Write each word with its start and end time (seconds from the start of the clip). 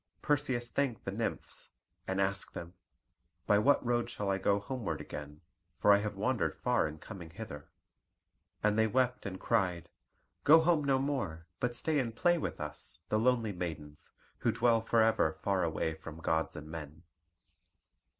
Perseus 0.23 0.71
thanked 0.71 1.05
the 1.05 1.11
Nymphs, 1.11 1.73
and 2.07 2.19
asked 2.19 2.55
them, 2.55 2.73
"By 3.45 3.59
what 3.59 3.85
road 3.85 4.09
shall 4.09 4.31
I 4.31 4.39
go 4.39 4.59
homeward 4.59 4.99
again, 4.99 5.41
for 5.77 5.93
I 5.93 5.99
have 5.99 6.15
wandered 6.15 6.57
far 6.57 6.87
in 6.87 6.97
coming 6.97 7.29
hither?" 7.29 7.69
And 8.63 8.79
they 8.79 8.87
wept 8.87 9.27
and 9.27 9.39
cried, 9.39 9.89
"Go 10.43 10.61
home 10.61 10.83
no 10.85 10.97
more, 10.97 11.45
but 11.59 11.75
stay 11.75 11.99
and 11.99 12.15
play 12.15 12.39
with 12.39 12.59
us, 12.59 12.97
the 13.09 13.19
lonely 13.19 13.51
maidens, 13.51 14.09
who 14.39 14.51
dwell 14.51 14.81
for 14.81 15.03
ever 15.03 15.33
far 15.33 15.63
away 15.63 15.93
from 15.93 16.17
gods 16.17 16.55
and 16.55 16.67
men." 16.67 17.03